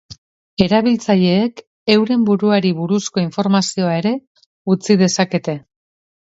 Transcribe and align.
Erabiltzaileek 0.65 1.61
euren 1.95 2.23
buruari 2.29 2.71
buruzko 2.79 3.21
informazioa 3.25 3.93
ere 4.01 4.15
utzi 4.77 4.99
dezakete. 5.05 5.57